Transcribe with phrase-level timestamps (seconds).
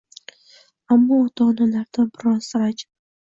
[0.95, 2.91] Ammo ota-onalardan biroz ranjidim.